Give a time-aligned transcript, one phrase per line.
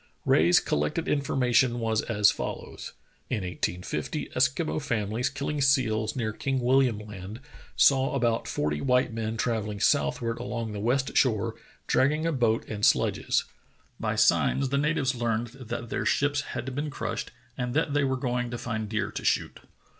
[0.25, 2.93] Rae's collected information was as follows:
[3.29, 6.95] In 1850 Eskimo families kiUing seals near King Will Dr.
[7.05, 10.19] Rae and the Franklin Mystery 153 iam Land saw about forty white men travelling south
[10.23, 11.53] ward along the west shore,
[11.85, 13.43] dragging a boat and sledges.
[13.99, 18.17] By signs the natives learned that their ships had been crushed and that they were
[18.17, 19.59] going to find deer to shoot.